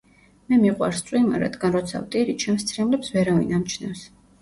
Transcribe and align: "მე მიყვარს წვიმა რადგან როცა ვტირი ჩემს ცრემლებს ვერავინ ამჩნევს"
"მე 0.51 0.57
მიყვარს 0.63 1.01
წვიმა 1.09 1.43
რადგან 1.45 1.77
როცა 1.77 2.03
ვტირი 2.07 2.37
ჩემს 2.47 2.69
ცრემლებს 2.73 3.17
ვერავინ 3.21 3.57
ამჩნევს" 3.63 4.07